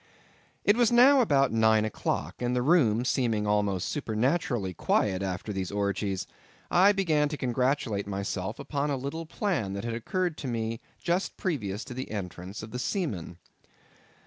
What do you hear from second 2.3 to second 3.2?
and the room